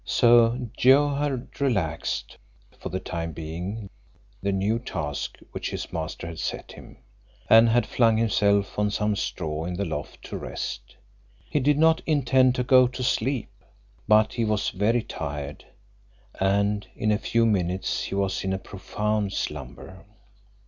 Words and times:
So 0.03 0.57
Joe 0.75 1.13
had 1.13 1.61
relaxed, 1.61 2.35
for 2.79 2.89
the 2.89 2.99
time 2.99 3.33
being, 3.33 3.87
the 4.41 4.51
new 4.51 4.79
task 4.79 5.37
which 5.51 5.69
his 5.69 5.93
master 5.93 6.25
had 6.25 6.39
set 6.39 6.71
him, 6.71 6.97
and 7.51 7.69
had 7.69 7.85
flung 7.85 8.17
himself 8.17 8.79
on 8.79 8.89
some 8.89 9.15
straw 9.15 9.63
in 9.65 9.75
the 9.75 9.85
loft 9.85 10.23
to 10.25 10.39
rest. 10.39 10.95
He 11.51 11.59
did 11.59 11.77
not 11.77 12.01
intend 12.07 12.55
to 12.55 12.63
go 12.63 12.87
to 12.87 13.03
sleep, 13.03 13.51
but 14.07 14.33
he 14.33 14.43
was 14.43 14.69
very 14.71 15.03
tired, 15.03 15.65
and 16.39 16.87
in 16.95 17.11
a 17.11 17.19
few 17.19 17.45
minutes 17.45 18.05
he 18.05 18.15
was 18.15 18.43
in 18.43 18.53
a 18.53 18.57
profound 18.57 19.33
slumber. 19.33 20.03